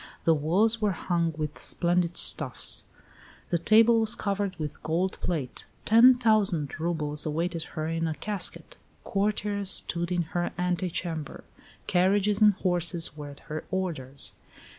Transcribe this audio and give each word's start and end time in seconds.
"The 0.23 0.33
walls 0.33 0.81
were 0.81 0.93
hung 0.93 1.31
with 1.37 1.59
splendid 1.59 2.17
stuffs; 2.17 2.85
the 3.51 3.59
table 3.59 3.99
was 3.99 4.15
covered 4.15 4.55
with 4.55 4.81
gold 4.81 5.19
plate; 5.21 5.63
ten 5.85 6.17
thousand 6.17 6.79
roubles 6.79 7.23
awaited 7.23 7.61
her 7.77 7.85
in 7.85 8.07
a 8.07 8.15
casket. 8.15 8.77
Courtiers 9.03 9.69
stood 9.69 10.11
in 10.11 10.23
her 10.33 10.53
ante 10.57 10.89
chamber; 10.89 11.43
carriages 11.85 12.41
and 12.41 12.55
horses 12.55 13.15
were 13.15 13.29
at 13.29 13.41
her 13.41 13.63
orders." 13.69 14.33